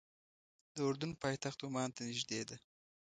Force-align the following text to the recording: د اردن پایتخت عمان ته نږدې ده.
د 0.73 0.75
اردن 0.87 1.11
پایتخت 1.21 1.59
عمان 1.67 1.89
ته 1.95 2.01
نږدې 2.09 2.41
ده. 2.49 2.57